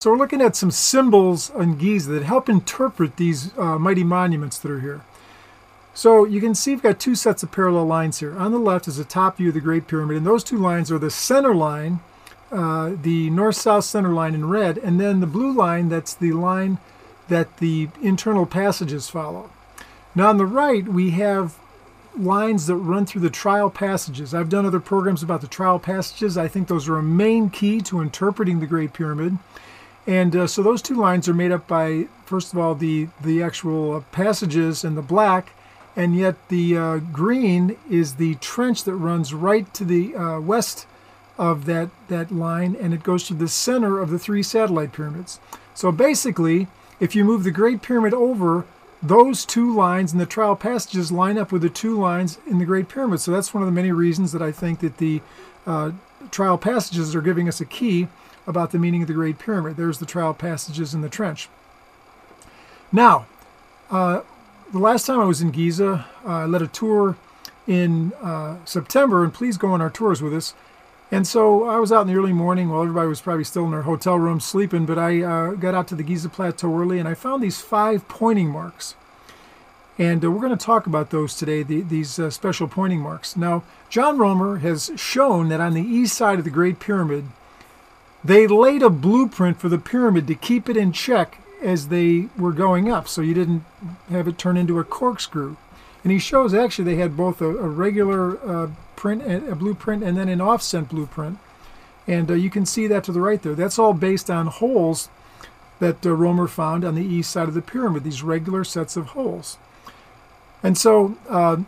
So 0.00 0.12
we're 0.12 0.18
looking 0.18 0.40
at 0.40 0.54
some 0.54 0.70
symbols 0.70 1.50
in 1.50 1.76
Giza 1.76 2.12
that 2.12 2.22
help 2.22 2.48
interpret 2.48 3.16
these 3.16 3.50
uh, 3.58 3.80
mighty 3.80 4.04
monuments 4.04 4.56
that 4.58 4.70
are 4.70 4.78
here. 4.78 5.00
So 5.92 6.24
you 6.24 6.40
can 6.40 6.54
see 6.54 6.70
we've 6.70 6.82
got 6.84 7.00
two 7.00 7.16
sets 7.16 7.42
of 7.42 7.50
parallel 7.50 7.86
lines 7.86 8.20
here. 8.20 8.38
On 8.38 8.52
the 8.52 8.60
left 8.60 8.86
is 8.86 8.98
the 8.98 9.02
top 9.02 9.38
view 9.38 9.48
of 9.48 9.54
the 9.54 9.60
Great 9.60 9.88
Pyramid, 9.88 10.18
and 10.18 10.24
those 10.24 10.44
two 10.44 10.56
lines 10.56 10.92
are 10.92 11.00
the 11.00 11.10
center 11.10 11.52
line, 11.52 11.98
uh, 12.52 12.92
the 13.02 13.28
north-south 13.30 13.86
center 13.86 14.10
line 14.10 14.36
in 14.36 14.48
red, 14.48 14.78
and 14.78 15.00
then 15.00 15.18
the 15.18 15.26
blue 15.26 15.52
line, 15.52 15.88
that's 15.88 16.14
the 16.14 16.30
line 16.30 16.78
that 17.26 17.56
the 17.56 17.88
internal 18.00 18.46
passages 18.46 19.10
follow. 19.10 19.50
Now 20.14 20.28
on 20.28 20.36
the 20.36 20.46
right, 20.46 20.86
we 20.86 21.10
have 21.10 21.58
lines 22.16 22.68
that 22.68 22.76
run 22.76 23.04
through 23.04 23.22
the 23.22 23.30
trial 23.30 23.68
passages. 23.68 24.32
I've 24.32 24.48
done 24.48 24.64
other 24.64 24.78
programs 24.78 25.24
about 25.24 25.40
the 25.40 25.48
trial 25.48 25.80
passages. 25.80 26.38
I 26.38 26.46
think 26.46 26.68
those 26.68 26.88
are 26.88 26.98
a 26.98 27.02
main 27.02 27.50
key 27.50 27.80
to 27.80 28.00
interpreting 28.00 28.60
the 28.60 28.66
Great 28.66 28.92
Pyramid. 28.92 29.38
And 30.08 30.34
uh, 30.34 30.46
so 30.46 30.62
those 30.62 30.80
two 30.80 30.94
lines 30.94 31.28
are 31.28 31.34
made 31.34 31.52
up 31.52 31.68
by, 31.68 32.06
first 32.24 32.54
of 32.54 32.58
all, 32.58 32.74
the, 32.74 33.08
the 33.22 33.42
actual 33.42 33.96
uh, 33.96 34.00
passages 34.10 34.82
in 34.82 34.94
the 34.94 35.02
black, 35.02 35.52
and 35.96 36.16
yet 36.16 36.36
the 36.48 36.78
uh, 36.78 36.96
green 36.96 37.76
is 37.90 38.14
the 38.14 38.36
trench 38.36 38.84
that 38.84 38.94
runs 38.94 39.34
right 39.34 39.72
to 39.74 39.84
the 39.84 40.16
uh, 40.16 40.40
west 40.40 40.86
of 41.36 41.66
that, 41.66 41.90
that 42.08 42.32
line, 42.32 42.74
and 42.80 42.94
it 42.94 43.02
goes 43.02 43.24
to 43.24 43.34
the 43.34 43.48
center 43.48 44.00
of 44.00 44.08
the 44.08 44.18
three 44.18 44.42
satellite 44.42 44.92
pyramids. 44.92 45.40
So 45.74 45.92
basically, 45.92 46.68
if 47.00 47.14
you 47.14 47.22
move 47.22 47.44
the 47.44 47.50
Great 47.50 47.82
Pyramid 47.82 48.14
over, 48.14 48.64
those 49.02 49.44
two 49.44 49.74
lines 49.74 50.14
in 50.14 50.18
the 50.18 50.26
trial 50.26 50.56
passages 50.56 51.12
line 51.12 51.36
up 51.36 51.52
with 51.52 51.60
the 51.60 51.68
two 51.68 52.00
lines 52.00 52.38
in 52.46 52.58
the 52.58 52.64
Great 52.64 52.88
Pyramid. 52.88 53.20
So 53.20 53.30
that's 53.30 53.52
one 53.52 53.62
of 53.62 53.66
the 53.66 53.72
many 53.72 53.92
reasons 53.92 54.32
that 54.32 54.42
I 54.42 54.52
think 54.52 54.80
that 54.80 54.96
the 54.96 55.20
uh, 55.66 55.92
trial 56.30 56.56
passages 56.56 57.14
are 57.14 57.20
giving 57.20 57.46
us 57.46 57.60
a 57.60 57.66
key 57.66 58.08
about 58.48 58.72
the 58.72 58.78
meaning 58.78 59.02
of 59.02 59.08
the 59.08 59.14
Great 59.14 59.38
Pyramid. 59.38 59.76
There's 59.76 59.98
the 59.98 60.06
trial 60.06 60.34
passages 60.34 60.94
in 60.94 61.02
the 61.02 61.08
trench. 61.08 61.48
Now, 62.90 63.26
uh, 63.90 64.22
the 64.72 64.78
last 64.78 65.06
time 65.06 65.20
I 65.20 65.24
was 65.24 65.40
in 65.40 65.50
Giza, 65.50 66.06
uh, 66.24 66.28
I 66.28 66.44
led 66.46 66.62
a 66.62 66.66
tour 66.66 67.16
in 67.66 68.12
uh, 68.22 68.56
September, 68.64 69.22
and 69.22 69.32
please 69.32 69.58
go 69.58 69.68
on 69.68 69.82
our 69.82 69.90
tours 69.90 70.22
with 70.22 70.34
us. 70.34 70.54
And 71.10 71.26
so 71.26 71.64
I 71.64 71.78
was 71.78 71.90
out 71.90 72.02
in 72.02 72.06
the 72.06 72.18
early 72.18 72.32
morning 72.32 72.68
while 72.68 72.82
everybody 72.82 73.08
was 73.08 73.20
probably 73.20 73.44
still 73.44 73.64
in 73.64 73.70
their 73.70 73.82
hotel 73.82 74.18
room 74.18 74.40
sleeping, 74.40 74.84
but 74.84 74.98
I 74.98 75.22
uh, 75.22 75.50
got 75.52 75.74
out 75.74 75.88
to 75.88 75.94
the 75.94 76.02
Giza 76.02 76.28
Plateau 76.28 76.78
early 76.78 76.98
and 76.98 77.08
I 77.08 77.14
found 77.14 77.42
these 77.42 77.60
five 77.60 78.06
pointing 78.08 78.48
marks. 78.48 78.94
And 79.98 80.22
uh, 80.22 80.30
we're 80.30 80.40
going 80.40 80.56
to 80.56 80.64
talk 80.64 80.86
about 80.86 81.10
those 81.10 81.34
today, 81.34 81.62
the, 81.62 81.80
these 81.80 82.18
uh, 82.18 82.28
special 82.28 82.68
pointing 82.68 83.00
marks. 83.00 83.36
Now, 83.36 83.64
John 83.88 84.18
Romer 84.18 84.58
has 84.58 84.92
shown 84.96 85.48
that 85.48 85.60
on 85.60 85.72
the 85.72 85.82
east 85.82 86.14
side 86.14 86.38
of 86.38 86.44
the 86.44 86.50
Great 86.50 86.78
Pyramid, 86.78 87.24
they 88.24 88.46
laid 88.46 88.82
a 88.82 88.90
blueprint 88.90 89.60
for 89.60 89.68
the 89.68 89.78
pyramid 89.78 90.26
to 90.26 90.34
keep 90.34 90.68
it 90.68 90.76
in 90.76 90.92
check 90.92 91.40
as 91.62 91.88
they 91.88 92.28
were 92.36 92.52
going 92.52 92.90
up, 92.90 93.08
so 93.08 93.20
you 93.20 93.34
didn't 93.34 93.64
have 94.10 94.28
it 94.28 94.38
turn 94.38 94.56
into 94.56 94.78
a 94.78 94.84
corkscrew. 94.84 95.56
And 96.04 96.12
he 96.12 96.18
shows 96.18 96.54
actually 96.54 96.84
they 96.84 97.00
had 97.00 97.16
both 97.16 97.40
a, 97.40 97.48
a 97.48 97.68
regular 97.68 98.38
uh, 98.48 98.70
print, 98.96 99.22
a 99.22 99.54
blueprint, 99.54 100.04
and 100.04 100.16
then 100.16 100.28
an 100.28 100.40
offset 100.40 100.88
blueprint. 100.88 101.38
And 102.06 102.30
uh, 102.30 102.34
you 102.34 102.50
can 102.50 102.64
see 102.64 102.86
that 102.86 103.04
to 103.04 103.12
the 103.12 103.20
right 103.20 103.42
there. 103.42 103.54
That's 103.54 103.78
all 103.78 103.92
based 103.92 104.30
on 104.30 104.46
holes 104.46 105.08
that 105.80 106.04
uh, 106.06 106.12
Romer 106.12 106.48
found 106.48 106.84
on 106.84 106.94
the 106.94 107.04
east 107.04 107.30
side 107.30 107.48
of 107.48 107.54
the 107.54 107.62
pyramid, 107.62 108.04
these 108.04 108.22
regular 108.22 108.64
sets 108.64 108.96
of 108.96 109.08
holes. 109.08 109.58
And 110.62 110.78
so 110.78 111.16
uh, 111.28 111.58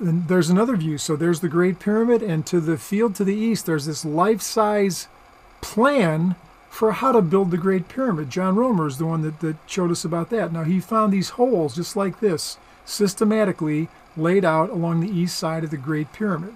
and 0.00 0.28
there's 0.28 0.50
another 0.50 0.76
view. 0.76 0.98
So 0.98 1.16
there's 1.16 1.40
the 1.40 1.48
Great 1.48 1.78
Pyramid, 1.78 2.22
and 2.22 2.44
to 2.46 2.60
the 2.60 2.76
field 2.76 3.14
to 3.16 3.24
the 3.24 3.34
east, 3.34 3.66
there's 3.66 3.86
this 3.86 4.04
life-size 4.04 5.08
plan 5.64 6.34
for 6.68 6.92
how 6.92 7.10
to 7.10 7.22
build 7.22 7.50
the 7.50 7.56
Great 7.56 7.88
Pyramid. 7.88 8.28
John 8.28 8.54
Romer 8.54 8.86
is 8.86 8.98
the 8.98 9.06
one 9.06 9.22
that, 9.22 9.40
that 9.40 9.56
showed 9.66 9.90
us 9.90 10.04
about 10.04 10.28
that. 10.28 10.52
Now, 10.52 10.64
he 10.64 10.78
found 10.78 11.10
these 11.10 11.30
holes 11.30 11.74
just 11.74 11.96
like 11.96 12.20
this, 12.20 12.58
systematically 12.84 13.88
laid 14.14 14.44
out 14.44 14.68
along 14.68 15.00
the 15.00 15.10
east 15.10 15.38
side 15.38 15.64
of 15.64 15.70
the 15.70 15.78
Great 15.78 16.12
Pyramid. 16.12 16.54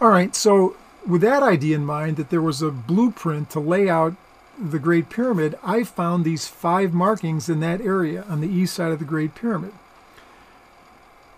All 0.00 0.08
right, 0.08 0.34
so 0.34 0.76
with 1.06 1.20
that 1.20 1.42
idea 1.42 1.76
in 1.76 1.84
mind, 1.84 2.16
that 2.16 2.30
there 2.30 2.40
was 2.40 2.62
a 2.62 2.70
blueprint 2.70 3.50
to 3.50 3.60
lay 3.60 3.88
out 3.88 4.14
the 4.58 4.78
Great 4.78 5.10
Pyramid, 5.10 5.58
I 5.62 5.84
found 5.84 6.24
these 6.24 6.48
five 6.48 6.94
markings 6.94 7.50
in 7.50 7.60
that 7.60 7.82
area 7.82 8.24
on 8.28 8.40
the 8.40 8.48
east 8.48 8.74
side 8.74 8.92
of 8.92 8.98
the 8.98 9.04
Great 9.04 9.34
Pyramid. 9.34 9.72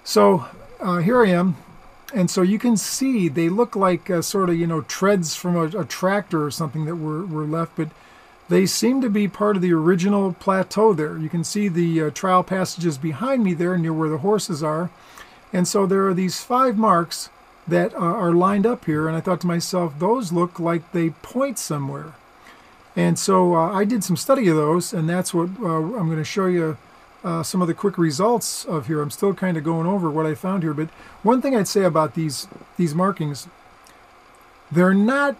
So 0.05 0.47
uh, 0.79 0.99
here 0.99 1.25
I 1.25 1.31
am 1.31 1.57
and 2.15 2.31
so 2.31 2.43
you 2.43 2.59
can 2.59 2.77
see 2.77 3.29
they 3.29 3.49
look 3.49 3.75
like 3.75 4.09
uh, 4.09 4.23
sort 4.23 4.49
of 4.49 4.57
you 4.57 4.67
know 4.67 4.83
treads 4.83 5.35
from 5.35 5.57
a, 5.57 5.65
a, 5.81 5.85
tractor 5.85 6.45
or 6.45 6.51
something 6.51 6.85
that 6.85 6.97
were, 6.97 7.27
were 7.27 7.45
left 7.45 7.77
but 7.77 7.89
they 8.49 8.67
seem 8.67 9.01
to 9.01 9.09
be 9.09 9.27
part 9.27 9.57
of 9.57 9.63
the 9.63 9.73
original 9.73 10.35
plateau 10.35 10.93
there. 10.93 11.17
You 11.17 11.29
can 11.29 11.45
see 11.45 11.69
the 11.69 12.03
uh, 12.03 12.11
trial 12.11 12.43
passages 12.43 12.99
behind 12.99 13.43
me 13.43 13.55
there 13.55 13.79
near 13.79 13.93
where 13.93 14.11
the 14.11 14.19
horses 14.19 14.63
are. 14.63 14.91
And 15.53 15.67
so 15.67 15.87
there 15.87 16.07
are 16.09 16.15
these 16.15 16.43
five 16.43 16.77
marks 16.77 17.31
that 17.67 17.95
uh, 17.95 17.99
are 17.99 18.33
lined 18.33 18.67
up 18.67 18.85
here 18.85 19.09
and 19.09 19.17
i 19.17 19.21
thought 19.23 19.41
to 19.41 19.47
myself 19.47 19.99
those 19.99 20.33
look 20.33 20.61
like 20.61 20.93
they 20.93 21.11
point 21.11 21.59
somewhere. 21.59 22.13
And 22.95 23.19
so 23.19 23.55
uh, 23.55 23.73
i 23.73 23.85
did 23.85 24.05
some 24.05 24.17
study 24.17 24.49
of 24.49 24.57
those 24.57 24.93
and 24.93 25.09
that's 25.09 25.33
what 25.33 25.49
uh, 25.61 25.77
i'm 25.77 26.07
going 26.07 26.19
to 26.19 26.25
show 26.25 26.47
you 26.47 26.77
uh, 27.25 27.43
some 27.43 27.63
of 27.63 27.69
the 27.69 27.75
quick 27.75 27.97
results 27.97 28.65
of 28.65 28.87
here. 28.87 29.01
I'm 29.01 29.11
still 29.11 29.35
kind 29.35 29.57
of 29.57 29.65
going 29.65 29.87
over 29.87 30.11
what 30.11 30.27
I 30.27 30.35
found 30.35 30.63
here, 30.63 30.75
but 30.75 30.91
one 31.23 31.41
thing 31.41 31.57
I'd 31.57 31.69
say 31.69 31.83
about 31.83 32.15
these 32.15 32.47
these 32.77 32.95
markings, 32.95 33.49
they're 34.71 34.95
not 34.95 35.37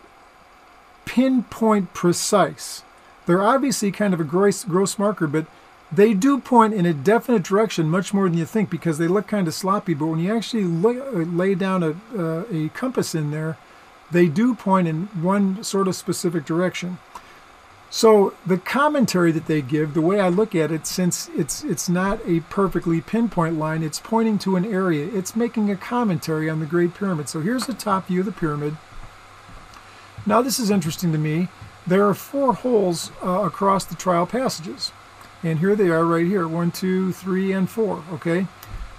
pinpoint 1.05 1.93
precise. 1.93 2.83
They're 3.27 3.43
obviously 3.43 3.91
kind 3.93 4.15
of 4.15 4.21
a 4.21 4.25
gross, 4.25 4.65
gross 4.65 4.99
marker, 4.99 5.27
but 5.27 5.47
they 5.91 6.15
do 6.15 6.39
point 6.41 6.75
in 6.75 6.87
a 6.87 6.93
definite 6.93 7.43
direction 7.43 7.89
much 7.89 8.13
more 8.13 8.29
than 8.29 8.39
you 8.39 8.45
think 8.45 8.69
because 8.69 8.99
they 8.99 9.09
look 9.09 9.27
kind 9.27 9.47
of 9.47 9.55
sloppy. 9.55 9.95
But 9.95 10.07
when 10.07 10.19
you 10.19 10.35
actually 10.35 10.65
lay, 10.65 11.01
uh, 11.01 11.25
lay 11.25 11.55
down 11.55 11.83
a, 11.83 11.97
uh, 12.17 12.45
a 12.51 12.69
compass 12.71 13.15
in 13.15 13.31
there, 13.31 13.57
they 14.11 14.27
do 14.27 14.55
point 14.55 14.89
in 14.89 15.07
one 15.21 15.63
sort 15.63 15.89
of 15.89 15.97
specific 15.97 16.45
direction. 16.45 16.99
So 17.95 18.35
the 18.45 18.59
commentary 18.59 19.31
that 19.31 19.47
they 19.47 19.63
give, 19.63 19.95
the 19.95 20.01
way 20.01 20.19
I 20.19 20.29
look 20.29 20.57
at 20.57 20.73
it, 20.73 20.85
since 20.85 21.31
it's 21.37 21.63
it's 21.63 21.89
not 21.89 22.19
a 22.27 22.41
perfectly 22.41 23.01
pinpoint 23.01 23.57
line, 23.57 23.85
it's 23.85 24.01
pointing 24.01 24.37
to 24.41 24.57
an 24.57 24.65
area. 24.65 25.09
It's 25.15 25.37
making 25.37 25.71
a 25.71 25.77
commentary 25.77 26.51
on 26.51 26.59
the 26.59 26.67
Great 26.67 26.93
Pyramid. 26.95 27.29
So 27.29 27.41
here's 27.41 27.67
the 27.67 27.73
top 27.73 28.09
view 28.09 28.19
of 28.19 28.27
the 28.27 28.33
pyramid. 28.33 28.77
Now 30.27 30.43
this 30.43 30.59
is 30.59 30.71
interesting 30.71 31.13
to 31.13 31.19
me. 31.19 31.47
There 31.87 32.05
are 32.09 32.15
four 32.15 32.55
holes 32.55 33.13
uh, 33.23 33.45
across 33.45 33.85
the 33.85 33.95
trial 33.95 34.27
passages. 34.27 34.91
And 35.45 35.61
here 35.61 35.77
they 35.77 35.89
are 35.89 36.05
right 36.05 36.27
here, 36.27 36.49
one, 36.49 36.73
two, 36.73 37.13
three, 37.13 37.53
and 37.53 37.71
four, 37.71 38.03
okay? 38.11 38.49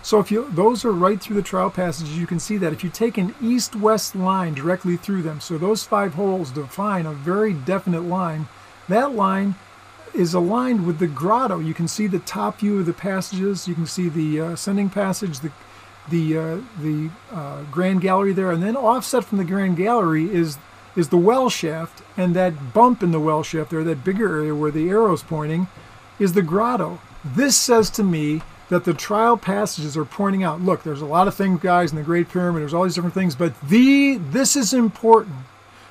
So 0.04 0.22
if 0.22 0.32
you 0.32 0.50
those 0.52 0.86
are 0.86 0.94
right 0.94 1.20
through 1.20 1.36
the 1.36 1.42
trial 1.42 1.70
passages, 1.70 2.18
you 2.18 2.28
can 2.28 2.40
see 2.40 2.56
that. 2.60 2.72
If 2.72 2.82
you 2.82 2.90
take 2.90 3.18
an 3.18 3.36
east-west 3.42 4.16
line 4.16 4.54
directly 4.54 4.96
through 4.96 5.24
them, 5.24 5.42
so 5.42 5.58
those 5.58 5.84
five 5.84 6.14
holes 6.14 6.50
define 6.50 7.06
a 7.06 7.12
very 7.12 7.52
definite 7.52 8.04
line, 8.04 8.48
that 8.90 9.14
line 9.14 9.56
is 10.14 10.34
aligned 10.34 10.86
with 10.86 11.00
the 11.00 11.08
grotto. 11.08 11.60
You 11.60 11.74
can 11.74 11.88
see 11.88 12.08
the 12.08 12.20
top 12.20 12.60
view 12.60 12.80
of 12.80 12.86
the 12.86 12.94
passages. 12.94 13.68
You 13.68 13.76
can 13.76 13.86
see 13.86 14.10
the 14.10 14.42
uh, 14.42 14.50
ascending 14.52 14.90
passage, 14.90 15.40
the 15.40 15.52
the 16.10 16.38
uh, 16.38 16.58
the 16.82 17.10
uh, 17.32 17.64
grand 17.72 18.02
gallery 18.02 18.34
there, 18.34 18.52
and 18.52 18.62
then 18.62 18.76
offset 18.76 19.26
from 19.26 19.38
the 19.38 19.44
grand 19.44 19.78
gallery 19.78 20.34
is 20.34 20.58
is 20.96 21.10
the 21.10 21.18
well 21.18 21.50
shaft, 21.50 22.02
and 22.16 22.36
that 22.36 22.74
bump 22.74 23.04
in 23.04 23.12
the 23.12 23.20
well 23.20 23.44
shaft 23.44 23.72
there, 23.72 23.84
that 23.84 24.04
bigger 24.04 24.38
area 24.38 24.56
where 24.56 24.72
the 24.72 24.90
arrow's 24.90 25.24
pointing, 25.24 25.68
is 26.20 26.34
the 26.34 26.42
grotto. 26.42 27.00
This 27.24 27.58
says 27.58 27.90
to 27.92 28.04
me 28.04 28.42
that 28.70 28.86
the 28.86 28.94
trial 28.94 29.38
passages 29.38 29.98
are 29.98 30.06
pointing 30.06 30.44
out. 30.44 30.62
Look, 30.62 30.84
there's 30.84 31.02
a 31.02 31.06
lot 31.06 31.28
of 31.28 31.36
things, 31.36 31.60
guys, 31.60 31.92
in 31.92 31.98
the 31.98 32.04
Great 32.04 32.30
Pyramid. 32.30 32.62
There's 32.62 32.74
all 32.74 32.84
these 32.84 32.96
different 32.96 33.16
things, 33.16 33.36
but 33.36 33.60
the 33.62 34.18
this 34.18 34.56
is 34.56 34.74
important. 34.74 35.36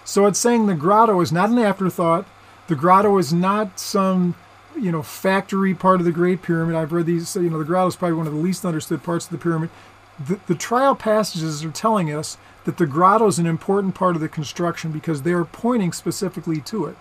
So 0.05 0.27
it's 0.27 0.39
saying 0.39 0.67
the 0.67 0.75
grotto 0.75 1.21
is 1.21 1.33
not 1.33 1.51
an 1.51 1.59
afterthought. 1.59 2.27
The 2.67 2.75
grotto 2.75 3.19
is 3.19 3.33
not 3.33 3.79
some 3.79 4.35
you 4.79 4.91
know 4.91 5.03
factory 5.03 5.75
part 5.75 6.01
of 6.01 6.07
the 6.07 6.13
Great 6.13 6.43
Pyramid. 6.43 6.75
I've 6.75 6.93
read 6.93 7.07
these. 7.07 7.35
You 7.37 7.51
know, 7.51 7.59
the 7.59 7.65
grotto 7.65 7.89
is 7.89 7.97
probably 7.97 8.17
one 8.17 8.27
of 8.27 8.33
the 8.33 8.39
least 8.39 8.65
understood 8.65 9.03
parts 9.03 9.27
of 9.27 9.31
the 9.31 9.39
pyramid. 9.39 9.71
The, 10.19 10.39
the 10.47 10.55
trial 10.55 10.95
passages 10.95 11.65
are 11.65 11.71
telling 11.71 12.13
us 12.13 12.39
that 12.65 12.79
the 12.79 12.87
grotto 12.87 13.27
is 13.27 13.39
an 13.39 13.47
important 13.47 13.95
part 13.95 14.15
of 14.15 14.23
the 14.23 14.29
construction 14.29 14.93
because 14.93 15.23
they 15.23 15.33
are 15.33 15.45
pointing 15.45 15.93
specifically 15.93 16.61
to 16.63 16.87
it. 16.87 16.97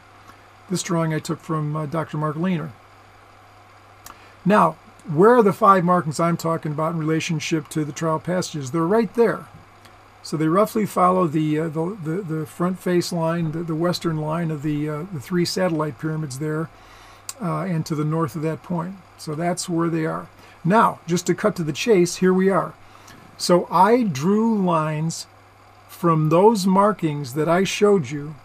This 0.69 0.83
drawing 0.83 1.13
I 1.13 1.19
took 1.19 1.39
from 1.39 1.75
uh, 1.75 1.85
Dr. 1.85 2.17
Mark 2.17 2.35
Lehner. 2.35 2.71
Now, 4.45 4.77
where 5.11 5.35
are 5.35 5.43
the 5.43 5.53
five 5.53 5.83
markings 5.83 6.19
I'm 6.19 6.37
talking 6.37 6.71
about 6.71 6.93
in 6.93 6.99
relationship 6.99 7.69
to 7.69 7.85
the 7.85 7.91
trial 7.91 8.19
passages? 8.19 8.71
They're 8.71 8.85
right 8.85 9.13
there. 9.13 9.45
So 10.23 10.37
they 10.37 10.47
roughly 10.47 10.85
follow 10.85 11.27
the 11.27 11.59
uh, 11.59 11.67
the, 11.67 11.97
the, 12.01 12.21
the, 12.21 12.45
front 12.45 12.79
face 12.79 13.11
line, 13.11 13.51
the, 13.51 13.61
the 13.61 13.75
western 13.75 14.17
line 14.17 14.51
of 14.51 14.63
the 14.63 14.89
uh, 14.89 15.03
the 15.13 15.19
three 15.19 15.43
satellite 15.43 15.99
pyramids 15.99 16.39
there, 16.39 16.69
uh, 17.41 17.63
and 17.63 17.85
to 17.85 17.93
the 17.93 18.05
north 18.05 18.35
of 18.35 18.41
that 18.43 18.63
point. 18.63 18.95
So 19.17 19.35
that's 19.35 19.67
where 19.67 19.89
they 19.89 20.05
are. 20.05 20.29
Now, 20.63 20.99
just 21.07 21.27
to 21.27 21.35
cut 21.35 21.57
to 21.57 21.63
the 21.63 21.73
chase, 21.73 22.17
here 22.17 22.33
we 22.33 22.49
are. 22.49 22.73
So 23.37 23.67
I 23.69 24.03
drew 24.03 24.57
lines 24.57 25.27
from 25.89 26.29
those 26.29 26.65
markings 26.65 27.33
that 27.33 27.49
I 27.49 27.65
showed 27.65 28.09
you, 28.09 28.35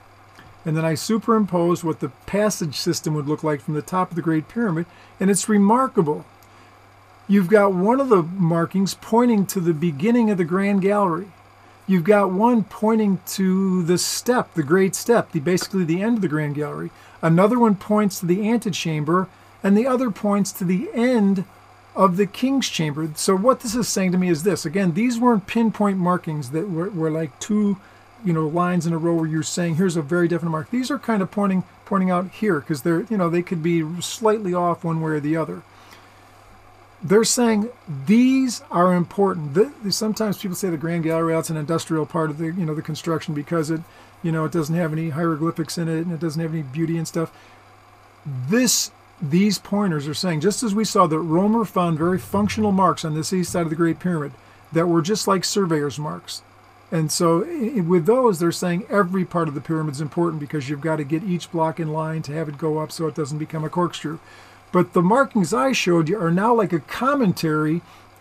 and 0.65 0.77
then 0.77 0.85
I 0.85 0.95
superimposed 0.95 1.85
what 1.85 2.01
the 2.01 2.11
passage 2.27 2.75
system 2.75 3.15
would 3.15 3.29
look 3.29 3.45
like 3.45 3.61
from 3.61 3.75
the 3.75 3.83
top 3.83 4.11
of 4.11 4.17
the 4.17 4.23
Great 4.23 4.49
Pyramid, 4.49 4.87
and 5.21 5.31
it's 5.31 5.49
remarkable. 5.49 6.27
You've 7.29 7.49
got 7.49 7.73
one 7.73 8.01
of 8.01 8.09
the 8.09 8.23
markings 8.23 8.95
pointing 8.95 9.47
to 9.47 9.61
the 9.61 9.75
beginning 9.75 10.31
of 10.31 10.39
the 10.39 10.45
Grand 10.45 10.83
Gallery. 10.83 11.31
You've 11.89 12.05
got 12.05 12.31
one 12.31 12.65
pointing 12.65 13.19
to 13.29 13.83
the 13.83 13.97
step, 13.97 14.53
the 14.53 14.63
Great 14.63 14.95
Step, 14.95 15.33
the 15.33 15.41
basically 15.41 15.85
the 15.85 16.03
end 16.03 16.17
of 16.17 16.23
the 16.23 16.29
Grand 16.29 16.55
Gallery. 16.55 16.91
Another 17.23 17.59
one 17.59 17.77
points 17.77 18.21
to 18.21 18.27
the 18.27 18.47
antechamber, 18.47 19.27
and 19.63 19.77
the 19.77 19.87
other 19.87 20.11
points 20.11 20.53
to 20.53 20.65
the 20.65 20.91
end 20.93 21.45
of 21.97 22.19
the 22.19 22.27
King's 22.27 22.69
Chamber. 22.69 23.09
So 23.15 23.35
what 23.35 23.61
this 23.61 23.75
is 23.75 23.89
saying 23.89 24.13
to 24.13 24.19
me 24.19 24.29
is 24.29 24.43
this. 24.43 24.67
Again, 24.67 24.93
these 24.93 25.19
weren't 25.19 25.47
pinpoint 25.47 25.97
markings 25.97 26.51
that 26.51 26.69
were, 26.69 26.91
were 26.91 27.11
like 27.11 27.37
two, 27.41 27.79
you 28.23 28.35
know, 28.35 28.47
lines 28.47 28.87
in 28.87 28.93
a 28.93 28.99
row 28.99 29.15
where 29.15 29.27
you're 29.27 29.43
saying 29.43 29.77
here's 29.77 29.97
a 29.97 30.03
very 30.03 30.29
definite 30.29 30.51
mark. 30.51 30.71
These 30.71 30.91
are 30.91 30.99
kind 30.99 31.23
of 31.23 31.31
pointing 31.31 31.65
pointing 31.87 32.11
out 32.11 32.29
here 32.31 32.61
because 32.61 32.83
they're, 32.83 33.07
you 33.09 33.17
know, 33.17 33.31
they 33.31 33.41
could 33.41 33.63
be 33.63 33.83
slightly 34.03 34.53
off 34.53 34.85
one 34.85 35.01
way 35.01 35.13
or 35.13 35.21
the 35.21 35.39
other 35.39 35.63
they're 37.03 37.25
saying 37.25 37.71
these 38.07 38.63
are 38.71 38.95
important. 38.95 39.93
Sometimes 39.93 40.39
people 40.39 40.57
say 40.57 40.71
the 40.71 40.77
Grand 40.77 41.05
Gallery 41.05 41.35
out's 41.35 41.51
an 41.51 41.57
industrial 41.57 42.07
part 42.07 42.31
of 42.31 42.39
the 42.39 42.47
you 42.47 42.67
know 42.67 42.75
the 42.75 42.83
construction 42.83 43.35
because 43.35 43.71
it 43.71 43.81
you 44.23 44.33
know 44.33 44.45
it 44.45 44.53
doesn't 44.53 44.75
have 44.75 44.93
any 44.93 45.11
hieroglyphics 45.11 45.79
in 45.79 45.89
it 45.89 46.01
and 46.03 46.13
it 46.13 46.21
doesn't 46.21 46.43
have 46.43 46.53
any 46.53 46.63
beauty 46.63 46.97
and 46.97 47.07
stuff. 47.07 47.33
This 48.27 48.91
these 49.21 49.59
pointers 49.59 50.07
are 50.09 50.15
saying 50.15 50.41
just 50.41 50.63
as 50.63 50.75
we 50.75 50.85
saw 50.85 51.07
that 51.07 51.19
Romer 51.19 51.65
found 51.65 51.99
very 51.99 52.19
functional 52.19 52.73
marks 52.73 53.05
on 53.05 53.15
this 53.15 53.33
east 53.33 53.53
side 53.53 53.63
of 53.63 53.71
the 53.71 53.77
Great 53.77 54.01
Pyramid 54.01 54.33
that 54.73 54.87
were 54.87 55.03
just 55.03 55.27
like 55.27 55.45
surveyor's 55.45 55.99
marks. 55.99 56.43
And 56.91 57.13
so 57.13 57.41
with 57.87 58.07
those, 58.07 58.39
they're 58.39 58.51
saying 58.51 58.87
every 58.89 59.25
part 59.25 59.49
of 59.49 59.55
the 59.55 59.61
pyramid 59.61 59.95
is 59.95 60.01
important 60.01 60.41
because 60.41 60.69
you've 60.69 60.81
got 60.81 60.97
to 60.97 61.05
get 61.05 61.23
each 61.23 61.53
block 61.53 61.79
in 61.79 61.93
line 61.93 62.23
to 62.23 62.33
have 62.33 62.49
it 62.49 62.57
go 62.57 62.79
up 62.79 62.91
so 62.93 63.07
it 63.07 63.15
doesn't 63.15 63.39
become 63.39 63.63
a 63.63 63.69
corkscrew. 63.69 64.19
But 64.71 64.93
the 64.93 65.03
markings 65.03 65.55
I 65.55 65.73
showed 65.73 66.09
you 66.09 66.19
are 66.19 66.31
now 66.31 66.55
like 66.55 66.73
a 66.73 66.81
commentary 66.81 67.81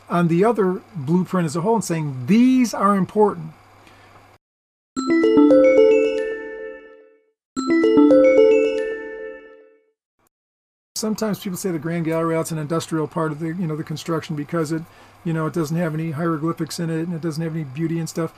on 0.09 0.29
the 0.29 0.45
other 0.45 0.81
blueprint 0.95 1.45
as 1.45 1.55
a 1.55 1.61
whole 1.61 1.75
and 1.75 1.83
saying 1.83 2.27
these 2.27 2.73
are 2.73 2.95
important. 2.95 3.51
Sometimes 10.95 11.39
people 11.39 11.57
say 11.57 11.69
the 11.69 11.77
Grand 11.77 12.05
Gallery 12.05 12.35
out's 12.35 12.51
an 12.51 12.57
industrial 12.57 13.07
part 13.07 13.31
of 13.31 13.39
the 13.39 13.47
you 13.47 13.67
know 13.67 13.75
the 13.75 13.83
construction 13.83 14.35
because 14.35 14.71
it 14.71 14.81
you 15.23 15.31
know 15.31 15.45
it 15.45 15.53
doesn't 15.53 15.77
have 15.77 15.93
any 15.93 16.11
hieroglyphics 16.11 16.79
in 16.79 16.89
it 16.89 17.03
and 17.03 17.13
it 17.13 17.21
doesn't 17.21 17.43
have 17.43 17.53
any 17.53 17.65
beauty 17.65 17.99
and 17.99 18.09
stuff. 18.09 18.33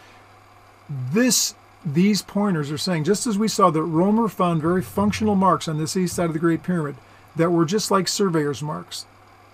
This 0.89 1.55
these 1.85 2.21
pointers 2.21 2.69
are 2.69 2.77
saying 2.77 3.05
just 3.05 3.25
as 3.25 3.37
we 3.37 3.47
saw 3.47 3.69
that 3.69 3.83
Romer 3.83 4.27
found 4.27 4.61
very 4.61 4.81
functional 4.81 5.35
marks 5.35 5.69
on 5.69 5.77
this 5.77 5.95
east 5.95 6.15
side 6.15 6.25
of 6.25 6.33
the 6.33 6.39
Great 6.39 6.63
Pyramid 6.63 6.95
that 7.35 7.51
were 7.51 7.65
just 7.65 7.91
like 7.91 8.07
surveyor's 8.07 8.61
marks. 8.61 9.05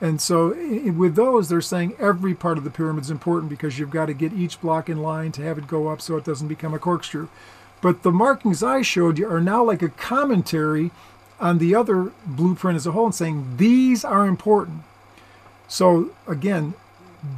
And 0.02 0.20
so 0.20 0.50
with 0.50 1.16
those, 1.16 1.48
they're 1.48 1.62
saying 1.62 1.96
every 2.00 2.36
part 2.36 2.58
of 2.58 2.64
the 2.64 2.70
pyramid 2.70 3.06
is 3.06 3.10
important 3.10 3.50
because 3.50 3.80
you've 3.80 3.92
got 3.92 4.08
to 4.08 4.14
get 4.14 4.34
each 4.34 4.60
block 4.60 4.90
in 4.90 5.02
line 5.02 5.32
to 5.34 5.42
have 5.44 5.58
it 5.58 5.68
go 5.68 5.88
up 5.88 6.02
so 6.02 6.18
it 6.18 6.26
doesn't 6.26 6.48
become 6.50 6.74
a 6.74 6.80
corkscrew. 6.80 7.30
But 7.82 8.04
the 8.04 8.12
markings 8.12 8.62
I 8.62 8.82
showed 8.82 9.18
you 9.18 9.30
are 9.30 9.42
now 9.42 9.64
like 9.64 9.82
a 9.82 9.90
commentary 9.90 10.92
on 11.40 11.60
the 11.60 11.76
other 11.76 12.12
blueprint 12.26 12.76
as 12.76 12.88
a 12.88 12.92
whole 12.92 13.06
and 13.06 13.16
saying 13.16 13.58
these 13.58 14.04
are 14.04 14.26
important. 14.26 14.82
So 15.68 16.12
again, 16.28 16.74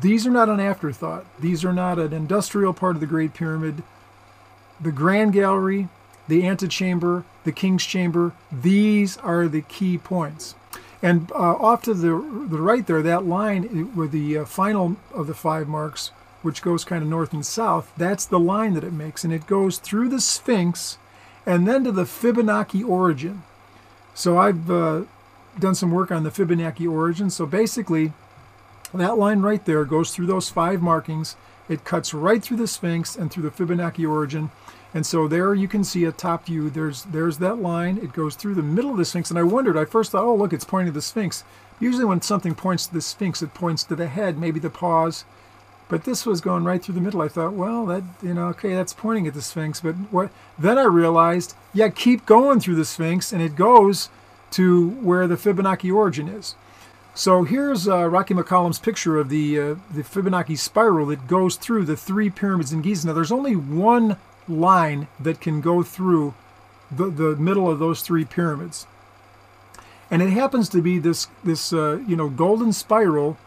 these 0.01 0.25
are 0.27 0.31
not 0.31 0.49
an 0.49 0.59
afterthought. 0.59 1.25
These 1.39 1.63
are 1.63 1.73
not 1.73 1.99
an 1.99 2.13
industrial 2.13 2.73
part 2.73 2.95
of 2.95 2.99
the 2.99 3.07
Great 3.07 3.33
Pyramid. 3.33 3.83
The 4.79 4.91
Grand 4.91 5.33
Gallery, 5.33 5.89
the 6.27 6.45
antechamber, 6.45 7.23
the 7.43 7.51
king's 7.51 7.85
chamber. 7.85 8.33
These 8.51 9.17
are 9.17 9.47
the 9.47 9.61
key 9.61 9.97
points. 9.97 10.55
And 11.01 11.31
uh, 11.31 11.55
off 11.55 11.83
to 11.83 11.93
the, 11.93 12.09
the 12.09 12.61
right 12.61 12.85
there, 12.85 13.01
that 13.01 13.25
line 13.25 13.95
with 13.95 14.11
the 14.11 14.39
uh, 14.39 14.45
final 14.45 14.97
of 15.13 15.27
the 15.27 15.33
five 15.33 15.67
marks, 15.67 16.07
which 16.41 16.61
goes 16.61 16.83
kind 16.83 17.03
of 17.03 17.09
north 17.09 17.33
and 17.33 17.45
south, 17.45 17.91
that's 17.97 18.25
the 18.25 18.39
line 18.39 18.73
that 18.73 18.83
it 18.83 18.93
makes. 18.93 19.23
And 19.23 19.31
it 19.31 19.47
goes 19.47 19.77
through 19.77 20.09
the 20.09 20.21
Sphinx 20.21 20.97
and 21.45 21.67
then 21.67 21.83
to 21.83 21.91
the 21.91 22.03
Fibonacci 22.03 22.87
origin. 22.87 23.43
So 24.13 24.37
I've 24.37 24.69
uh, 24.69 25.03
done 25.59 25.75
some 25.75 25.91
work 25.91 26.11
on 26.11 26.23
the 26.23 26.31
Fibonacci 26.31 26.91
origin. 26.91 27.29
So 27.29 27.45
basically, 27.45 28.13
that 28.93 29.17
line 29.17 29.41
right 29.41 29.63
there 29.65 29.85
goes 29.85 30.11
through 30.11 30.25
those 30.25 30.49
five 30.49 30.81
markings. 30.81 31.35
It 31.69 31.83
cuts 31.83 32.13
right 32.13 32.41
through 32.41 32.57
the 32.57 32.67
Sphinx 32.67 33.15
and 33.15 33.29
through 33.29 33.43
the 33.43 33.51
Fibonacci 33.51 34.09
origin. 34.09 34.49
And 34.93 35.05
so 35.05 35.27
there 35.27 35.53
you 35.53 35.67
can 35.67 35.83
see 35.83 36.05
a 36.05 36.11
top 36.11 36.45
view. 36.45 36.69
There's 36.69 37.03
there's 37.03 37.37
that 37.39 37.59
line. 37.59 37.97
It 37.97 38.13
goes 38.13 38.35
through 38.35 38.55
the 38.55 38.61
middle 38.61 38.91
of 38.91 38.97
the 38.97 39.05
Sphinx. 39.05 39.29
And 39.29 39.37
I 39.37 39.43
wondered, 39.43 39.77
I 39.77 39.85
first 39.85 40.11
thought, 40.11 40.23
oh, 40.23 40.35
look, 40.35 40.53
it's 40.53 40.65
pointing 40.65 40.93
to 40.93 40.97
the 40.97 41.01
Sphinx. 41.01 41.43
Usually 41.79 42.05
when 42.05 42.21
something 42.21 42.55
points 42.55 42.87
to 42.87 42.93
the 42.93 43.01
Sphinx, 43.01 43.41
it 43.41 43.53
points 43.53 43.83
to 43.83 43.95
the 43.95 44.07
head, 44.07 44.37
maybe 44.37 44.59
the 44.59 44.69
paws. 44.69 45.25
But 45.89 46.03
this 46.03 46.25
was 46.25 46.41
going 46.41 46.63
right 46.63 46.83
through 46.83 46.95
the 46.95 47.01
middle. 47.01 47.21
I 47.21 47.29
thought, 47.29 47.53
well, 47.53 47.85
that, 47.85 48.03
you 48.21 48.33
know, 48.33 48.47
okay, 48.47 48.73
that's 48.73 48.93
pointing 48.93 49.27
at 49.27 49.33
the 49.33 49.41
Sphinx. 49.41 49.79
But 49.79 49.95
what? 50.11 50.31
then 50.59 50.77
I 50.77 50.83
realized, 50.83 51.55
yeah, 51.73 51.89
keep 51.89 52.25
going 52.25 52.59
through 52.59 52.75
the 52.75 52.83
Sphinx, 52.85 53.31
and 53.31 53.41
it 53.41 53.55
goes 53.55 54.09
to 54.51 54.89
where 54.89 55.27
the 55.27 55.35
Fibonacci 55.35 55.93
origin 55.93 56.27
is. 56.27 56.55
So 57.13 57.43
here's 57.43 57.87
uh, 57.87 58.07
Rocky 58.07 58.33
McCollum's 58.33 58.79
picture 58.79 59.17
of 59.17 59.29
the 59.29 59.59
uh, 59.59 59.75
the 59.91 60.03
Fibonacci 60.03 60.57
spiral 60.57 61.07
that 61.07 61.27
goes 61.27 61.55
through 61.55 61.85
the 61.85 61.97
three 61.97 62.29
pyramids 62.29 62.71
in 62.71 62.81
Giza. 62.81 63.07
Now, 63.07 63.13
there's 63.13 63.31
only 63.31 63.55
one 63.55 64.17
line 64.47 65.07
that 65.19 65.41
can 65.41 65.61
go 65.61 65.83
through 65.83 66.33
the, 66.91 67.05
the 67.09 67.35
middle 67.35 67.69
of 67.69 67.79
those 67.79 68.01
three 68.01 68.25
pyramids. 68.25 68.87
And 70.09 70.21
it 70.21 70.29
happens 70.29 70.69
to 70.69 70.81
be 70.81 70.99
this, 70.99 71.27
this 71.43 71.73
uh, 71.73 71.97
you 72.07 72.15
know, 72.15 72.29
golden 72.29 72.71
spiral. 72.71 73.37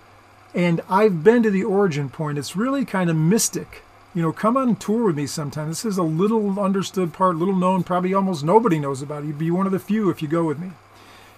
And 0.55 0.81
I've 0.89 1.25
been 1.25 1.43
to 1.43 1.51
the 1.51 1.65
origin 1.65 2.11
point. 2.11 2.39
It's 2.39 2.57
really 2.57 2.85
kind 2.85 3.09
of 3.09 3.17
mystic. 3.17 3.83
You 4.15 4.23
know, 4.23 4.33
come 4.33 4.57
on 4.57 4.77
tour 4.77 5.07
with 5.07 5.17
me 5.17 5.27
sometime. 5.27 5.69
This 5.69 5.85
is 5.85 5.97
a 5.97 6.03
little 6.03 6.59
understood 6.59 7.13
part, 7.13 7.37
little 7.37 7.55
known, 7.55 7.85
probably 7.85 8.13
almost 8.13 8.45
nobody 8.45 8.79
knows 8.79 9.01
about 9.03 9.23
it. 9.23 9.29
You'd 9.29 9.39
be 9.39 9.51
one 9.51 9.67
of 9.67 9.73
the 9.73 9.79
few 9.79 10.11
if 10.11 10.21
you 10.21 10.29
go 10.29 10.45
with 10.45 10.59
me. 10.59 10.73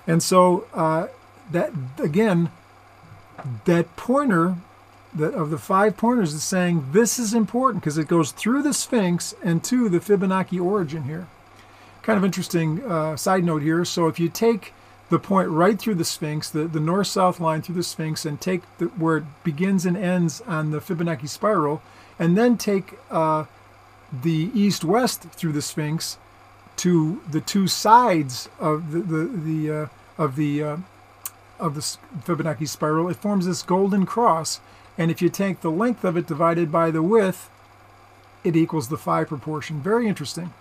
And 0.06 0.22
so 0.22 0.66
uh, 0.72 1.08
that, 1.50 1.70
again, 1.98 2.50
that 3.66 3.94
pointer 3.96 4.56
that 5.14 5.34
of 5.34 5.50
the 5.50 5.58
five 5.58 5.96
pointers 5.96 6.32
is 6.34 6.42
saying 6.42 6.86
this 6.92 7.18
is 7.18 7.34
important 7.34 7.82
because 7.82 7.98
it 7.98 8.08
goes 8.08 8.32
through 8.32 8.62
the 8.62 8.72
Sphinx 8.72 9.34
and 9.42 9.62
to 9.64 9.88
the 9.88 10.00
Fibonacci 10.00 10.60
origin 10.60 11.04
here. 11.04 11.26
Kind 12.02 12.16
of 12.16 12.24
interesting 12.24 12.82
uh, 12.84 13.16
side 13.16 13.44
note 13.44 13.62
here. 13.62 13.84
So 13.84 14.08
if 14.08 14.18
you 14.18 14.28
take 14.28 14.72
the 15.10 15.18
point 15.18 15.50
right 15.50 15.78
through 15.78 15.96
the 15.96 16.04
Sphinx, 16.04 16.48
the, 16.48 16.64
the 16.64 16.80
north-south 16.80 17.38
line 17.38 17.62
through 17.62 17.74
the 17.74 17.82
Sphinx, 17.82 18.24
and 18.24 18.40
take 18.40 18.62
the, 18.78 18.86
where 18.86 19.18
it 19.18 19.24
begins 19.44 19.84
and 19.84 19.96
ends 19.96 20.40
on 20.46 20.70
the 20.70 20.80
Fibonacci 20.80 21.28
spiral, 21.28 21.82
and 22.18 22.36
then 22.36 22.56
take 22.56 22.94
uh, 23.10 23.44
the 24.10 24.50
east-west 24.54 25.22
through 25.22 25.52
the 25.52 25.62
Sphinx 25.62 26.16
to 26.76 27.20
the 27.30 27.40
two 27.40 27.68
sides 27.68 28.48
of 28.58 28.92
the 28.92 29.00
the, 29.00 29.24
the 29.26 29.70
uh, 29.70 29.86
of 30.16 30.36
the 30.36 30.62
uh, 30.62 30.76
of 31.60 31.74
the 31.74 31.80
Fibonacci 31.80 32.68
spiral, 32.68 33.08
it 33.08 33.16
forms 33.16 33.46
this 33.46 33.62
golden 33.62 34.04
cross. 34.04 34.60
And 34.98 35.10
if 35.10 35.22
you 35.22 35.28
take 35.28 35.60
the 35.60 35.70
length 35.70 36.04
of 36.04 36.16
it 36.16 36.26
divided 36.26 36.70
by 36.70 36.90
the 36.90 37.02
width, 37.02 37.50
it 38.44 38.56
equals 38.56 38.88
the 38.88 38.98
phi 38.98 39.24
proportion. 39.24 39.80
Very 39.80 40.06
interesting. 40.08 40.52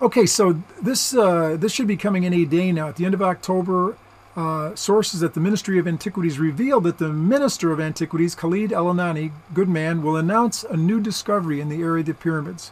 Okay, 0.00 0.26
so 0.26 0.62
this 0.80 1.14
uh, 1.14 1.56
this 1.58 1.72
should 1.72 1.88
be 1.88 1.96
coming 1.96 2.24
any 2.24 2.44
day 2.44 2.70
now. 2.70 2.88
At 2.88 2.96
the 2.96 3.04
end 3.04 3.14
of 3.14 3.22
October, 3.22 3.96
uh, 4.36 4.76
sources 4.76 5.24
at 5.24 5.34
the 5.34 5.40
Ministry 5.40 5.78
of 5.80 5.88
Antiquities 5.88 6.38
revealed 6.38 6.84
that 6.84 6.98
the 6.98 7.08
Minister 7.08 7.72
of 7.72 7.80
Antiquities, 7.80 8.36
Khalid 8.36 8.72
El-Anani, 8.72 9.32
good 9.52 9.68
man, 9.68 10.00
will 10.00 10.16
announce 10.16 10.62
a 10.62 10.76
new 10.76 11.00
discovery 11.00 11.60
in 11.60 11.68
the 11.68 11.82
area 11.82 12.00
of 12.00 12.06
the 12.06 12.14
pyramids. 12.14 12.70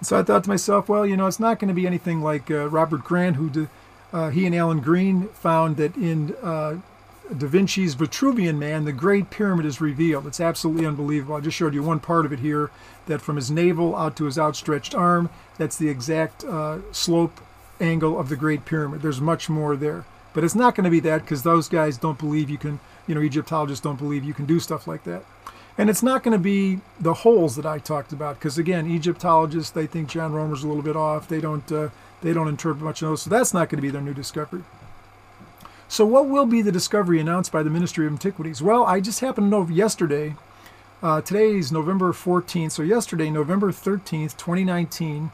And 0.00 0.08
so 0.08 0.18
I 0.18 0.24
thought 0.24 0.42
to 0.44 0.50
myself, 0.50 0.88
well, 0.88 1.06
you 1.06 1.16
know, 1.16 1.28
it's 1.28 1.38
not 1.38 1.60
going 1.60 1.68
to 1.68 1.74
be 1.74 1.86
anything 1.86 2.20
like 2.20 2.50
uh, 2.50 2.68
Robert 2.68 3.04
Grant, 3.04 3.36
who 3.36 3.68
uh, 4.12 4.30
he 4.30 4.44
and 4.44 4.54
Alan 4.54 4.80
Green 4.80 5.28
found 5.28 5.76
that 5.76 5.96
in 5.96 6.34
uh, 6.42 6.78
Da 7.36 7.46
Vinci's 7.46 7.94
Vitruvian 7.94 8.56
Man, 8.58 8.84
the 8.84 8.92
Great 8.92 9.28
Pyramid 9.28 9.66
is 9.66 9.80
revealed. 9.80 10.26
It's 10.26 10.40
absolutely 10.40 10.86
unbelievable. 10.86 11.34
I 11.34 11.40
just 11.40 11.56
showed 11.56 11.74
you 11.74 11.82
one 11.82 12.00
part 12.00 12.24
of 12.24 12.32
it 12.32 12.38
here, 12.38 12.70
that 13.06 13.20
from 13.20 13.36
his 13.36 13.50
navel 13.50 13.94
out 13.94 14.16
to 14.16 14.24
his 14.24 14.38
outstretched 14.38 14.94
arm, 14.94 15.28
that's 15.58 15.76
the 15.76 15.90
exact 15.90 16.44
uh, 16.44 16.78
slope 16.90 17.40
angle 17.80 18.18
of 18.18 18.30
the 18.30 18.36
Great 18.36 18.64
Pyramid. 18.64 19.02
There's 19.02 19.20
much 19.20 19.50
more 19.50 19.76
there. 19.76 20.04
But 20.32 20.44
it's 20.44 20.54
not 20.54 20.74
going 20.74 20.84
to 20.84 20.90
be 20.90 21.00
that 21.00 21.22
because 21.22 21.42
those 21.42 21.68
guys 21.68 21.98
don't 21.98 22.18
believe 22.18 22.48
you 22.48 22.58
can, 22.58 22.80
you 23.06 23.14
know, 23.14 23.20
Egyptologists 23.20 23.82
don't 23.82 23.98
believe 23.98 24.24
you 24.24 24.34
can 24.34 24.46
do 24.46 24.60
stuff 24.60 24.86
like 24.86 25.04
that. 25.04 25.24
And 25.76 25.90
it's 25.90 26.02
not 26.02 26.22
going 26.22 26.32
to 26.32 26.42
be 26.42 26.80
the 26.98 27.14
holes 27.14 27.56
that 27.56 27.66
I 27.66 27.78
talked 27.78 28.12
about 28.12 28.36
because, 28.38 28.58
again, 28.58 28.90
Egyptologists, 28.90 29.70
they 29.70 29.86
think 29.86 30.08
John 30.08 30.32
Romer's 30.32 30.64
a 30.64 30.68
little 30.68 30.82
bit 30.82 30.96
off. 30.96 31.28
They 31.28 31.40
don't, 31.40 31.70
uh, 31.70 31.90
they 32.22 32.32
don't 32.32 32.48
interpret 32.48 32.82
much 32.82 33.02
of 33.02 33.08
those. 33.08 33.22
So 33.22 33.30
that's 33.30 33.54
not 33.54 33.68
going 33.68 33.78
to 33.78 33.82
be 33.82 33.90
their 33.90 34.00
new 34.00 34.14
discovery. 34.14 34.64
So, 35.90 36.04
what 36.04 36.28
will 36.28 36.44
be 36.44 36.60
the 36.60 36.70
discovery 36.70 37.18
announced 37.18 37.50
by 37.50 37.62
the 37.62 37.70
Ministry 37.70 38.06
of 38.06 38.12
Antiquities? 38.12 38.60
Well, 38.60 38.84
I 38.84 39.00
just 39.00 39.20
happened 39.20 39.46
to 39.46 39.50
know 39.50 39.66
yesterday. 39.68 40.34
Uh, 41.02 41.22
today 41.22 41.56
is 41.56 41.72
November 41.72 42.12
14th, 42.12 42.72
so 42.72 42.82
yesterday, 42.82 43.30
November 43.30 43.72
13th, 43.72 44.36
2019, 44.36 45.30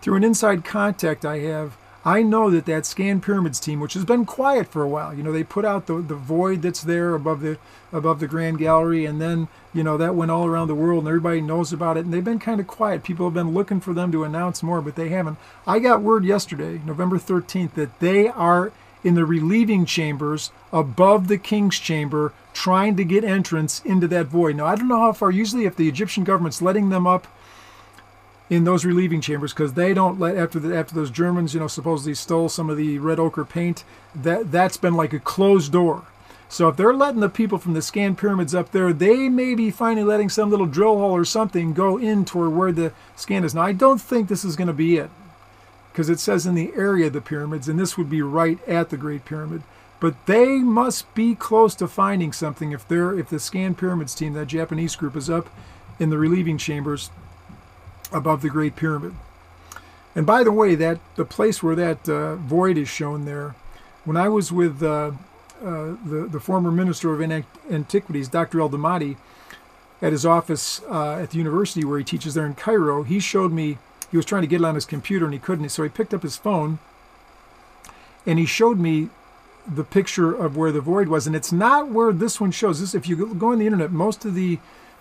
through 0.00 0.16
an 0.16 0.24
inside 0.24 0.64
contact 0.64 1.24
I 1.24 1.38
have, 1.40 1.76
I 2.04 2.22
know 2.22 2.50
that 2.50 2.66
that 2.66 2.84
Scan 2.84 3.20
Pyramids 3.20 3.60
team, 3.60 3.78
which 3.78 3.94
has 3.94 4.04
been 4.04 4.24
quiet 4.24 4.66
for 4.66 4.82
a 4.82 4.88
while, 4.88 5.14
you 5.14 5.22
know, 5.22 5.30
they 5.30 5.44
put 5.44 5.64
out 5.64 5.86
the, 5.86 6.00
the 6.00 6.16
void 6.16 6.62
that's 6.62 6.82
there 6.82 7.14
above 7.14 7.40
the 7.40 7.58
above 7.92 8.18
the 8.18 8.26
Grand 8.26 8.58
Gallery, 8.58 9.04
and 9.04 9.20
then 9.20 9.46
you 9.72 9.84
know 9.84 9.96
that 9.98 10.16
went 10.16 10.32
all 10.32 10.46
around 10.46 10.66
the 10.66 10.74
world, 10.74 11.04
and 11.04 11.08
everybody 11.08 11.40
knows 11.40 11.72
about 11.72 11.96
it. 11.96 12.04
And 12.04 12.12
they've 12.12 12.24
been 12.24 12.40
kind 12.40 12.58
of 12.58 12.66
quiet. 12.66 13.04
People 13.04 13.26
have 13.26 13.34
been 13.34 13.54
looking 13.54 13.80
for 13.80 13.94
them 13.94 14.10
to 14.10 14.24
announce 14.24 14.64
more, 14.64 14.82
but 14.82 14.96
they 14.96 15.10
haven't. 15.10 15.38
I 15.64 15.78
got 15.78 16.02
word 16.02 16.24
yesterday, 16.24 16.80
November 16.84 17.18
13th, 17.18 17.74
that 17.74 18.00
they 18.00 18.26
are 18.26 18.72
in 19.04 19.14
the 19.14 19.24
relieving 19.24 19.84
chambers 19.84 20.50
above 20.72 21.28
the 21.28 21.38
King's 21.38 21.78
Chamber, 21.78 22.32
trying 22.52 22.96
to 22.96 23.04
get 23.04 23.24
entrance 23.24 23.80
into 23.84 24.06
that 24.08 24.26
void. 24.26 24.56
Now 24.56 24.66
I 24.66 24.76
don't 24.76 24.88
know 24.88 25.00
how 25.00 25.12
far. 25.12 25.30
Usually, 25.30 25.64
if 25.64 25.76
the 25.76 25.88
Egyptian 25.88 26.24
government's 26.24 26.62
letting 26.62 26.88
them 26.88 27.06
up 27.06 27.26
in 28.50 28.64
those 28.64 28.84
relieving 28.84 29.20
chambers 29.20 29.52
because 29.52 29.72
they 29.72 29.94
don't 29.94 30.20
let 30.20 30.36
after 30.36 30.58
the 30.58 30.76
after 30.76 30.94
those 30.94 31.10
Germans, 31.10 31.54
you 31.54 31.60
know, 31.60 31.68
supposedly 31.68 32.14
stole 32.14 32.48
some 32.48 32.68
of 32.68 32.76
the 32.76 32.98
red 32.98 33.18
ochre 33.18 33.44
paint. 33.44 33.84
That 34.14 34.52
that's 34.52 34.76
been 34.76 34.94
like 34.94 35.12
a 35.12 35.18
closed 35.18 35.72
door. 35.72 36.04
So 36.48 36.68
if 36.68 36.76
they're 36.76 36.92
letting 36.92 37.20
the 37.20 37.30
people 37.30 37.56
from 37.56 37.72
the 37.72 37.80
Scan 37.80 38.14
Pyramids 38.14 38.54
up 38.54 38.72
there, 38.72 38.92
they 38.92 39.30
may 39.30 39.54
be 39.54 39.70
finally 39.70 40.04
letting 40.04 40.28
some 40.28 40.50
little 40.50 40.66
drill 40.66 40.98
hole 40.98 41.12
or 41.12 41.24
something 41.24 41.72
go 41.72 41.96
in 41.96 42.26
toward 42.26 42.52
where 42.52 42.72
the 42.72 42.92
scan 43.16 43.42
is. 43.42 43.54
Now 43.54 43.62
I 43.62 43.72
don't 43.72 44.00
think 44.00 44.28
this 44.28 44.44
is 44.44 44.54
going 44.54 44.68
to 44.68 44.74
be 44.74 44.98
it 44.98 45.08
because 45.92 46.08
it 46.08 46.18
says 46.18 46.46
in 46.46 46.54
the 46.54 46.72
area 46.74 47.08
of 47.08 47.12
the 47.12 47.20
pyramids, 47.20 47.68
and 47.68 47.78
this 47.78 47.98
would 47.98 48.08
be 48.08 48.22
right 48.22 48.66
at 48.66 48.88
the 48.88 48.96
Great 48.96 49.24
Pyramid. 49.24 49.62
But 50.00 50.26
they 50.26 50.58
must 50.58 51.14
be 51.14 51.34
close 51.34 51.74
to 51.76 51.86
finding 51.86 52.32
something 52.32 52.72
if 52.72 52.88
they're 52.88 53.16
if 53.16 53.28
the 53.28 53.38
Scan 53.38 53.74
Pyramids 53.74 54.14
team, 54.14 54.32
that 54.32 54.46
Japanese 54.46 54.96
group, 54.96 55.16
is 55.16 55.30
up 55.30 55.48
in 56.00 56.10
the 56.10 56.18
relieving 56.18 56.58
chambers 56.58 57.10
above 58.10 58.42
the 58.42 58.50
Great 58.50 58.74
Pyramid. 58.74 59.14
And 60.14 60.26
by 60.26 60.42
the 60.42 60.52
way, 60.52 60.74
that 60.74 60.98
the 61.14 61.24
place 61.24 61.62
where 61.62 61.76
that 61.76 62.08
uh, 62.08 62.36
void 62.36 62.76
is 62.76 62.88
shown 62.88 63.24
there, 63.24 63.54
when 64.04 64.16
I 64.16 64.28
was 64.28 64.50
with 64.50 64.82
uh, 64.82 65.12
uh, 65.64 65.96
the, 66.04 66.28
the 66.30 66.40
former 66.40 66.72
Minister 66.72 67.12
of 67.12 67.22
Antiquities, 67.70 68.28
Dr. 68.28 68.60
El 68.60 68.70
Damati, 68.70 69.16
at 70.02 70.10
his 70.10 70.26
office 70.26 70.82
uh, 70.90 71.12
at 71.12 71.30
the 71.30 71.38
university 71.38 71.84
where 71.84 71.98
he 71.98 72.04
teaches 72.04 72.34
there 72.34 72.44
in 72.44 72.54
Cairo, 72.54 73.04
he 73.04 73.20
showed 73.20 73.52
me, 73.52 73.78
he 74.12 74.16
was 74.16 74.26
trying 74.26 74.42
to 74.42 74.46
get 74.46 74.60
it 74.60 74.64
on 74.64 74.76
his 74.76 74.84
computer 74.84 75.24
and 75.24 75.34
he 75.34 75.40
couldn't, 75.40 75.68
so 75.70 75.82
he 75.82 75.88
picked 75.88 76.14
up 76.14 76.22
his 76.22 76.36
phone 76.36 76.78
and 78.24 78.38
he 78.38 78.46
showed 78.46 78.78
me 78.78 79.08
the 79.66 79.84
picture 79.84 80.32
of 80.34 80.56
where 80.56 80.70
the 80.70 80.80
void 80.80 81.08
was. 81.08 81.26
And 81.26 81.34
it's 81.34 81.50
not 81.50 81.88
where 81.88 82.12
this 82.12 82.40
one 82.40 82.50
shows. 82.50 82.80
This, 82.80 82.94
if 82.94 83.08
you 83.08 83.34
go 83.34 83.52
on 83.52 83.58
the 83.58 83.66
internet, 83.66 83.90
most 83.90 84.24
of 84.24 84.34
the 84.34 84.58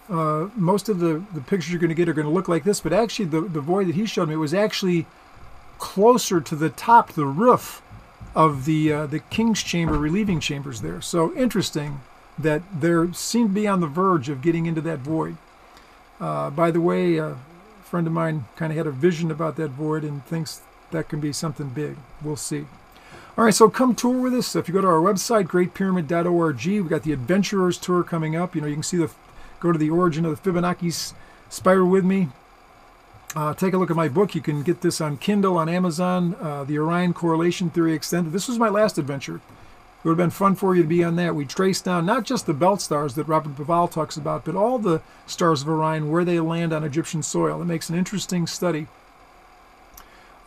uh, 0.10 0.50
most 0.56 0.90
of 0.90 1.00
the, 1.00 1.24
the 1.34 1.40
pictures 1.42 1.72
you're 1.72 1.80
going 1.80 1.90
to 1.90 1.96
get 1.96 2.10
are 2.10 2.14
going 2.14 2.28
to 2.28 2.34
look 2.34 2.50
like 2.50 2.64
this, 2.64 2.82
but 2.82 2.92
actually 2.92 3.26
the, 3.26 3.42
the 3.42 3.62
void 3.62 3.88
that 3.88 3.96
he 3.96 4.06
showed 4.06 4.28
me 4.28 4.36
was 4.36 4.54
actually 4.54 5.06
closer 5.78 6.42
to 6.42 6.56
the 6.56 6.70
top, 6.70 7.14
the 7.14 7.26
roof 7.26 7.82
of 8.36 8.66
the 8.66 8.92
uh, 8.92 9.06
the 9.08 9.20
King's 9.20 9.62
Chamber 9.62 9.98
relieving 9.98 10.40
chambers 10.40 10.82
there. 10.82 11.02
So 11.02 11.34
interesting 11.36 12.02
that 12.38 12.62
they 12.78 13.12
seem 13.14 13.50
to 13.50 13.54
be 13.54 13.68
on 13.68 13.82
the 13.82 13.88
verge 13.88 14.30
of 14.30 14.42
getting 14.42 14.66
into 14.66 14.82
that 14.82 15.00
void. 15.00 15.38
Uh, 16.20 16.50
by 16.50 16.72
the 16.72 16.82
way, 16.82 17.18
a 17.18 17.38
friend 17.92 18.08
of 18.08 18.14
mine 18.14 18.46
kind 18.56 18.72
of 18.72 18.78
had 18.78 18.88
a 18.88 18.92
vision 18.92 19.30
about 19.30 19.58
that 19.58 19.78
board 19.78 20.06
and 20.06 20.26
thinks 20.26 20.62
that 20.92 21.10
can 21.10 21.20
be 21.20 21.34
something 21.34 21.68
big. 21.68 21.98
We'll 22.24 22.38
see. 22.38 22.66
All 23.38 23.44
right, 23.44 23.54
so 23.54 23.70
come 23.70 23.96
tour 23.96 24.18
with 24.18 24.34
us. 24.34 24.56
If 24.56 24.70
you 24.70 24.74
go 24.74 24.80
to 24.80 24.88
our 24.88 25.02
website, 25.02 25.48
greatpyramid.org, 25.48 26.66
we've 26.66 26.88
got 26.88 27.04
the 27.04 27.12
Adventurers 27.12 27.78
Tour 27.78 28.04
coming 28.04 28.34
up. 28.34 28.56
You 28.56 28.62
know, 28.62 28.68
you 28.68 28.76
can 28.76 28.84
see 28.84 28.96
the 28.96 29.12
go 29.60 29.74
to 29.74 29.78
the 29.78 29.90
origin 29.90 30.26
of 30.26 30.42
the 30.42 30.52
Fibonacci 30.52 31.14
spiral 31.50 31.90
with 31.90 32.06
me. 32.06 32.30
Uh, 33.36 33.54
take 33.54 33.74
a 33.74 33.78
look 33.78 33.92
at 33.92 33.98
my 33.98 34.08
book. 34.08 34.36
You 34.36 34.42
can 34.42 34.64
get 34.64 34.80
this 34.80 35.02
on 35.02 35.18
Kindle, 35.18 35.58
on 35.58 35.68
Amazon, 35.68 36.36
uh, 36.40 36.64
The 36.64 36.80
Orion 36.80 37.14
Correlation 37.14 37.70
Theory 37.70 37.94
Extended. 37.94 38.32
This 38.32 38.48
was 38.48 38.58
my 38.58 38.70
last 38.70 38.98
adventure. 38.98 39.42
It 40.04 40.08
would 40.08 40.18
have 40.18 40.26
been 40.26 40.32
fun 40.32 40.56
for 40.56 40.76
you 40.76 40.82
to 40.82 40.88
be 40.88 41.04
on 41.04 41.16
that. 41.18 41.36
We 41.36 41.46
traced 41.46 41.86
down 41.86 42.08
not 42.08 42.24
just 42.24 42.48
the 42.48 42.56
belt 42.56 42.82
stars 42.82 43.14
that 43.14 43.28
Robert 43.28 43.56
Bauval 43.56 43.92
talks 43.92 44.18
about, 44.18 44.46
but 44.46 44.56
all 44.56 44.80
the 44.80 45.04
stars 45.28 45.62
of 45.62 45.70
Orion, 45.70 46.10
where 46.10 46.26
they 46.26 46.40
land 46.40 46.74
on 46.74 46.84
Egyptian 46.84 47.22
soil. 47.22 47.62
It 47.62 47.66
makes 47.66 47.88
an 47.88 47.96
interesting 47.96 48.48
study. 48.48 48.88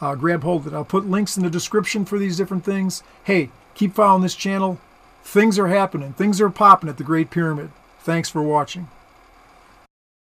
Uh, 0.00 0.16
grab 0.16 0.42
hold 0.42 0.62
of 0.66 0.72
it. 0.72 0.76
I'll 0.76 0.84
put 0.84 1.08
links 1.08 1.36
in 1.36 1.44
the 1.44 1.50
description 1.50 2.04
for 2.04 2.18
these 2.18 2.36
different 2.36 2.64
things. 2.64 3.04
Hey, 3.22 3.50
keep 3.74 3.94
following 3.94 4.22
this 4.22 4.34
channel. 4.34 4.80
Things 5.22 5.56
are 5.56 5.68
happening. 5.68 6.14
Things 6.14 6.40
are 6.40 6.50
popping 6.50 6.88
at 6.88 6.96
the 6.96 7.04
Great 7.04 7.30
Pyramid. 7.30 7.70
Thanks 8.00 8.28
for 8.28 8.42
watching. 8.42 8.88